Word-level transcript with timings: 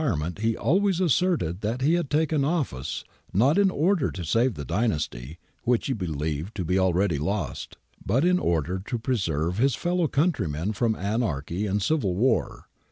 2 0.01 0.05
1 0.07 0.13
8 0.13 0.13
GARIBALDI 0.15 0.25
AND 0.25 0.33
THE 0.33 0.35
MAKING 0.35 0.49
OF 0.55 0.59
ITALY 0.63 0.71
ment 0.71 0.71
he 0.71 0.71
always 0.79 0.99
asserted 0.99 1.61
that 1.61 1.81
he 1.81 1.93
had 1.93 2.09
taken 2.09 2.43
office, 2.43 3.03
not 3.31 3.57
in 3.59 3.69
order 3.69 4.09
to 4.11 4.23
save 4.23 4.53
the 4.55 4.65
dynasty, 4.65 5.37
which 5.61 5.85
he 5.85 5.93
believed 5.93 6.55
to 6.55 6.65
be 6.65 6.79
already 6.79 7.19
lost, 7.19 7.77
but 8.03 8.25
in 8.25 8.39
order 8.39 8.81
to 8.83 8.97
preserve 8.97 9.59
his 9.59 9.75
fellow 9.75 10.07
countrymen 10.07 10.73
from 10.73 10.95
anarchy 10.95 11.67
and 11.67 11.83
civil 11.83 12.15
war. 12.15 12.67